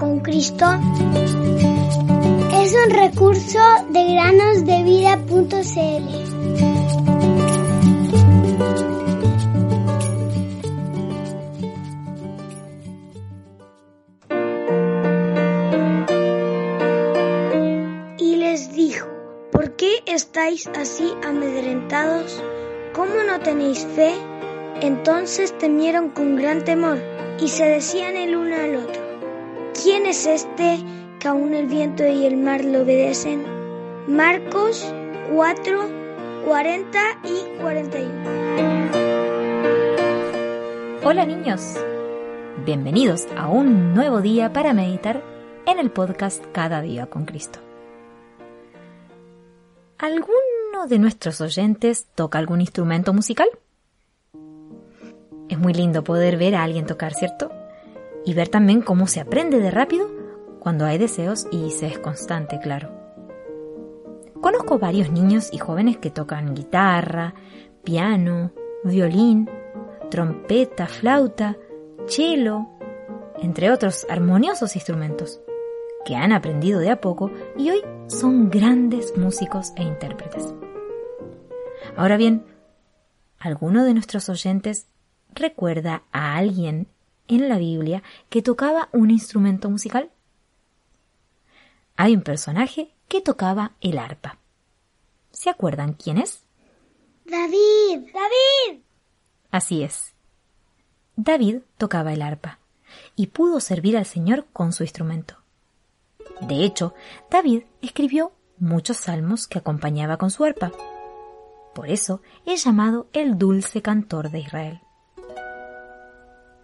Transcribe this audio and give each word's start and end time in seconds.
con 0.00 0.20
Cristo 0.20 0.64
es 2.54 2.74
un 2.74 2.90
recurso 2.90 3.58
de 3.90 4.14
granosdevida.cl. 4.14 5.50
Y 18.18 18.36
les 18.36 18.72
dijo, 18.72 19.06
¿por 19.52 19.76
qué 19.76 20.02
estáis 20.06 20.66
así 20.68 21.12
amedrentados? 21.22 22.42
¿Cómo 22.94 23.22
no 23.26 23.40
tenéis 23.40 23.86
fe? 23.94 24.14
Entonces 24.80 25.56
temieron 25.58 26.08
con 26.08 26.36
gran 26.36 26.64
temor 26.64 26.98
y 27.38 27.48
se 27.48 27.64
decían 27.64 28.16
el 28.16 28.36
uno 28.36 28.54
al 28.56 28.76
otro, 28.76 28.89
¿quién 28.89 28.89
es 30.10 30.26
este 30.26 30.78
que 31.20 31.28
aún 31.28 31.54
el 31.54 31.68
viento 31.68 32.04
y 32.04 32.26
el 32.26 32.36
mar 32.36 32.64
lo 32.64 32.82
obedecen? 32.82 33.44
Marcos 34.08 34.92
4, 35.32 35.88
40 36.48 36.98
y 37.22 37.60
41. 37.60 38.10
Hola 41.04 41.24
niños, 41.24 41.76
bienvenidos 42.66 43.28
a 43.36 43.46
un 43.46 43.94
nuevo 43.94 44.20
día 44.20 44.52
para 44.52 44.72
meditar 44.72 45.22
en 45.64 45.78
el 45.78 45.92
podcast 45.92 46.44
Cada 46.50 46.80
día 46.80 47.06
con 47.06 47.24
Cristo. 47.24 47.60
¿Alguno 49.96 50.88
de 50.88 50.98
nuestros 50.98 51.40
oyentes 51.40 52.08
toca 52.16 52.40
algún 52.40 52.60
instrumento 52.60 53.12
musical? 53.12 53.48
Es 55.48 55.56
muy 55.56 55.72
lindo 55.72 56.02
poder 56.02 56.36
ver 56.36 56.56
a 56.56 56.64
alguien 56.64 56.86
tocar, 56.86 57.14
¿cierto? 57.14 57.59
Y 58.24 58.34
ver 58.34 58.48
también 58.48 58.82
cómo 58.82 59.06
se 59.06 59.20
aprende 59.20 59.58
de 59.58 59.70
rápido 59.70 60.08
cuando 60.60 60.84
hay 60.84 60.98
deseos 60.98 61.46
y 61.50 61.70
se 61.70 61.86
es 61.86 61.98
constante, 61.98 62.58
claro. 62.60 62.90
Conozco 64.40 64.78
varios 64.78 65.10
niños 65.10 65.50
y 65.52 65.58
jóvenes 65.58 65.98
que 65.98 66.10
tocan 66.10 66.54
guitarra, 66.54 67.34
piano, 67.84 68.52
violín, 68.84 69.48
trompeta, 70.10 70.86
flauta, 70.86 71.56
cello, 72.06 72.66
entre 73.38 73.70
otros 73.70 74.06
armoniosos 74.08 74.76
instrumentos, 74.76 75.40
que 76.04 76.16
han 76.16 76.32
aprendido 76.32 76.80
de 76.80 76.90
a 76.90 77.00
poco 77.00 77.30
y 77.56 77.70
hoy 77.70 77.82
son 78.06 78.50
grandes 78.50 79.16
músicos 79.16 79.72
e 79.76 79.82
intérpretes. 79.82 80.54
Ahora 81.96 82.16
bien, 82.16 82.44
¿alguno 83.38 83.84
de 83.84 83.94
nuestros 83.94 84.28
oyentes 84.28 84.86
recuerda 85.34 86.04
a 86.12 86.36
alguien 86.36 86.88
en 87.36 87.48
la 87.48 87.58
Biblia 87.58 88.02
que 88.28 88.42
tocaba 88.42 88.88
un 88.92 89.10
instrumento 89.10 89.70
musical? 89.70 90.10
Hay 91.96 92.14
un 92.14 92.22
personaje 92.22 92.92
que 93.08 93.20
tocaba 93.20 93.72
el 93.80 93.98
arpa. 93.98 94.38
¿Se 95.30 95.50
acuerdan 95.50 95.94
quién 95.94 96.18
es? 96.18 96.42
David, 97.24 98.10
David. 98.12 98.80
Así 99.50 99.82
es. 99.82 100.14
David 101.16 101.58
tocaba 101.76 102.12
el 102.12 102.22
arpa 102.22 102.58
y 103.16 103.28
pudo 103.28 103.60
servir 103.60 103.96
al 103.96 104.06
Señor 104.06 104.46
con 104.52 104.72
su 104.72 104.82
instrumento. 104.82 105.36
De 106.40 106.64
hecho, 106.64 106.94
David 107.30 107.64
escribió 107.82 108.32
muchos 108.58 108.96
salmos 108.96 109.46
que 109.46 109.58
acompañaba 109.58 110.16
con 110.16 110.30
su 110.30 110.44
arpa. 110.44 110.72
Por 111.74 111.90
eso 111.90 112.22
es 112.46 112.64
llamado 112.64 113.08
el 113.12 113.38
dulce 113.38 113.82
cantor 113.82 114.30
de 114.30 114.40
Israel. 114.40 114.80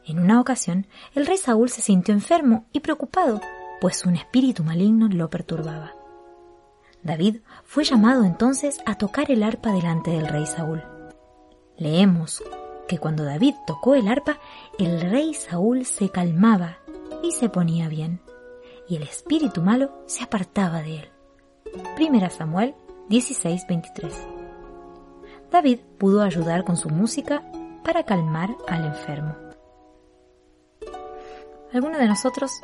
En 0.06 0.20
una 0.20 0.40
ocasión, 0.40 0.86
el 1.14 1.26
rey 1.26 1.36
Saúl 1.36 1.68
se 1.68 1.82
sintió 1.82 2.14
enfermo 2.14 2.66
y 2.72 2.78
preocupado, 2.78 3.40
pues 3.80 4.06
un 4.06 4.14
espíritu 4.14 4.62
maligno 4.62 5.08
lo 5.08 5.28
perturbaba. 5.28 5.94
David 7.02 7.38
fue 7.64 7.82
llamado 7.82 8.24
entonces 8.24 8.78
a 8.86 8.96
tocar 8.96 9.30
el 9.32 9.42
arpa 9.42 9.72
delante 9.72 10.12
del 10.12 10.28
rey 10.28 10.46
Saúl. 10.46 10.82
Leemos 11.76 12.42
que 12.86 12.98
cuando 12.98 13.24
David 13.24 13.54
tocó 13.66 13.96
el 13.96 14.06
arpa, 14.06 14.38
el 14.78 15.00
rey 15.00 15.34
Saúl 15.34 15.84
se 15.84 16.08
calmaba 16.10 16.78
y 17.24 17.32
se 17.32 17.48
ponía 17.48 17.88
bien, 17.88 18.20
y 18.88 18.96
el 18.96 19.02
espíritu 19.02 19.60
malo 19.60 20.04
se 20.06 20.22
apartaba 20.22 20.82
de 20.82 20.98
él. 20.98 21.10
Primera 21.96 22.30
Samuel 22.30 22.76
16:23. 23.08 24.14
David 25.50 25.80
pudo 25.98 26.22
ayudar 26.22 26.64
con 26.64 26.76
su 26.76 26.90
música 26.90 27.42
para 27.84 28.04
calmar 28.04 28.56
al 28.68 28.84
enfermo. 28.84 29.45
Algunos 31.76 31.98
de 31.98 32.08
nosotros 32.08 32.62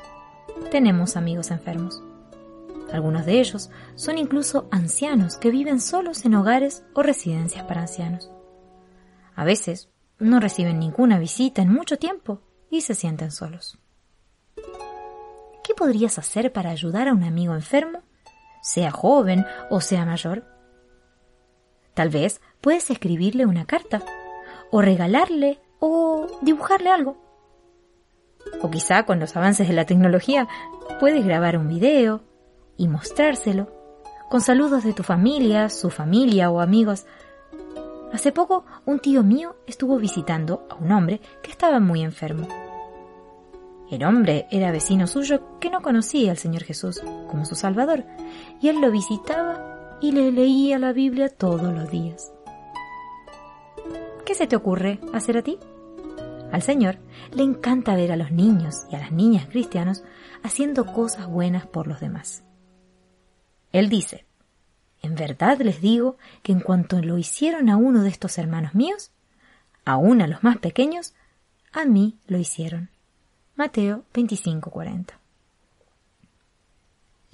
tenemos 0.71 1.19
amigos 1.19 1.51
enfermos. 1.51 2.03
Algunos 2.91 3.27
de 3.27 3.41
ellos 3.41 3.69
son 3.95 4.17
incluso 4.17 4.69
ancianos 4.71 5.37
que 5.37 5.51
viven 5.51 5.83
solos 5.83 6.25
en 6.25 6.35
hogares 6.35 6.83
o 6.95 7.03
residencias 7.03 7.63
para 7.67 7.83
ancianos. 7.83 8.31
A 9.35 9.45
veces 9.45 9.91
no 10.19 10.41
reciben 10.41 10.79
ninguna 10.79 11.19
visita 11.19 11.61
en 11.61 11.71
mucho 11.71 11.99
tiempo 11.99 12.41
y 12.71 12.81
se 12.81 12.95
sienten 12.95 13.33
solos. 13.33 13.79
¿Qué 15.63 15.75
podrías 15.77 16.19
hacer 16.19 16.51
para 16.51 16.71
ayudar 16.71 17.09
a 17.09 17.13
un 17.13 17.25
amigo 17.25 17.55
enfermo, 17.55 18.01
sea 18.63 18.91
joven 18.91 19.45
o 19.69 19.83
sea 19.83 20.07
mayor? 20.07 20.47
Tal 21.93 22.09
vez 22.09 22.41
puedes 22.63 22.89
escribirle 22.89 23.45
una 23.45 23.67
carta, 23.67 24.03
o 24.71 24.81
regalarle, 24.81 25.61
o 25.81 26.29
dibujarle 26.41 26.89
algo. 26.89 27.32
O 28.61 28.71
quizá 28.71 29.05
con 29.05 29.21
los 29.21 29.37
avances 29.37 29.69
de 29.69 29.75
la 29.75 29.87
tecnología 29.87 30.49
puedes 31.01 31.25
grabar 31.25 31.57
un 31.57 31.69
video 31.69 32.23
y 32.77 32.89
mostrárselo, 32.89 33.71
con 34.31 34.41
saludos 34.41 34.85
de 34.85 34.93
tu 34.93 35.03
familia, 35.03 35.69
su 35.69 35.91
familia 35.91 36.51
o 36.51 36.61
amigos. 36.61 37.07
Hace 38.13 38.33
poco 38.33 38.65
un 38.85 38.99
tío 38.99 39.23
mío 39.23 39.57
estuvo 39.67 39.99
visitando 39.99 40.67
a 40.71 40.77
un 40.77 40.93
hombre 40.93 41.21
que 41.43 41.51
estaba 41.51 41.81
muy 41.81 42.03
enfermo. 42.03 42.47
El 43.91 44.05
hombre 44.05 44.47
era 44.51 44.73
vecino 44.73 45.07
suyo 45.07 45.59
que 45.61 45.69
no 45.69 45.83
conocía 45.83 46.31
al 46.31 46.39
Señor 46.39 46.63
Jesús 46.63 47.03
como 47.29 47.45
su 47.45 47.55
Salvador, 47.55 48.05
y 48.61 48.69
él 48.69 48.81
lo 48.81 48.91
visitaba 48.91 49.99
y 50.01 50.13
le 50.13 50.33
leía 50.33 50.79
la 50.79 50.93
Biblia 50.93 51.29
todos 51.29 51.75
los 51.75 51.91
días. 51.91 52.33
¿Qué 54.25 54.35
se 54.35 54.47
te 54.47 54.57
ocurre 54.57 54.99
hacer 55.13 55.37
a 55.37 55.43
ti? 55.43 55.59
Al 56.53 56.61
Señor 56.61 56.99
le 57.33 57.43
encanta 57.43 57.97
ver 57.97 58.13
a 58.13 58.17
los 58.17 58.31
niños 58.31 58.85
y 58.91 58.95
a 58.95 58.99
las 58.99 59.11
niñas 59.11 59.47
cristianos 59.47 60.05
haciendo 60.43 60.85
cosas 60.85 61.27
buenas 61.27 61.67
por 61.67 61.87
los 61.87 61.99
demás. 61.99 62.45
Él 63.73 63.89
dice, 63.89 64.27
en 65.01 65.15
verdad 65.15 65.59
les 65.63 65.81
digo 65.81 66.19
que 66.43 66.53
en 66.53 66.61
cuanto 66.61 67.01
lo 67.01 67.17
hicieron 67.17 67.71
a 67.71 67.79
uno 67.79 68.03
de 68.03 68.11
estos 68.11 68.37
hermanos 68.37 68.75
míos, 68.75 69.11
aún 69.87 70.21
a 70.21 70.27
los 70.27 70.45
más 70.45 70.59
pequeños, 70.59 71.15
a 71.73 71.87
mí 71.87 72.19
lo 72.27 72.37
hicieron. 72.37 72.91
Mateo 73.57 74.05
25:40. 74.13 75.15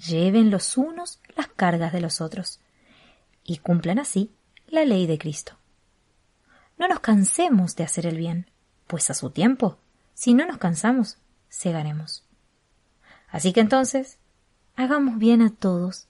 Lleven 0.07 0.49
los 0.49 0.77
unos 0.77 1.19
las 1.35 1.49
cargas 1.49 1.91
de 1.91 1.99
los 1.99 2.21
otros 2.21 2.61
y 3.43 3.57
cumplan 3.57 3.99
así 3.99 4.31
la 4.69 4.85
ley 4.85 5.07
de 5.07 5.17
Cristo. 5.17 5.57
No 6.77 6.87
nos 6.87 7.01
cansemos 7.01 7.75
de 7.75 7.83
hacer 7.83 8.05
el 8.05 8.15
bien, 8.15 8.48
pues 8.89 9.11
a 9.11 9.13
su 9.13 9.29
tiempo, 9.29 9.77
si 10.15 10.33
no 10.33 10.47
nos 10.47 10.57
cansamos, 10.57 11.19
cegaremos. 11.47 12.25
Así 13.29 13.53
que 13.53 13.59
entonces, 13.61 14.17
hagamos 14.75 15.19
bien 15.19 15.43
a 15.43 15.51
todos, 15.51 16.07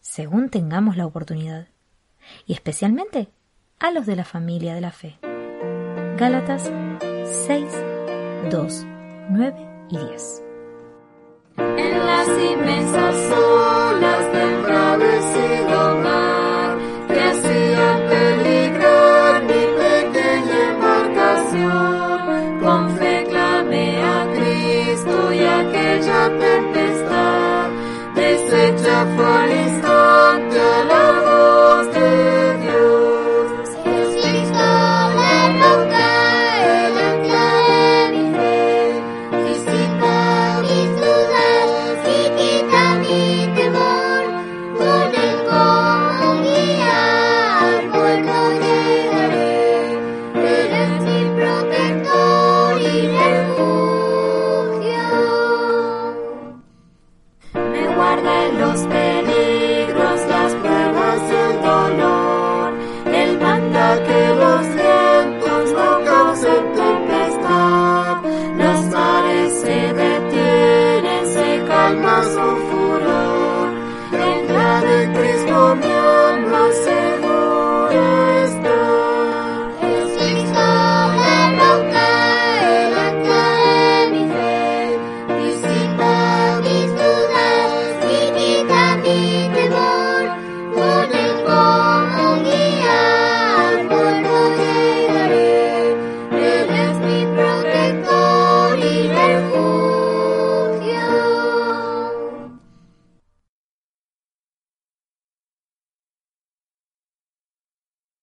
según 0.00 0.48
tengamos 0.48 0.96
la 0.96 1.06
oportunidad, 1.06 1.66
y 2.46 2.52
especialmente 2.52 3.32
a 3.80 3.90
los 3.90 4.06
de 4.06 4.14
la 4.14 4.24
familia 4.24 4.74
de 4.76 4.80
la 4.80 4.92
fe. 4.92 5.18
Gálatas 6.18 6.70
6, 7.46 7.64
2, 8.52 8.86
9 9.30 9.86
y 9.90 9.98
10. 9.98 10.42
En 11.56 12.06
las 12.06 12.28
inmensas 12.28 13.16
olas 13.32 14.32
del 14.32 14.60
mar, 16.04 16.29